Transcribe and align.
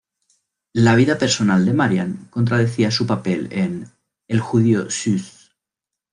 La 0.73 0.95
vida 0.95 1.19
personal 1.19 1.63
de 1.63 1.73
Marian 1.73 2.25
contradecía 2.31 2.89
su 2.89 3.05
papel 3.05 3.49
en 3.51 3.87
"El 4.27 4.39
judío 4.39 4.89
Süß". 4.89 5.51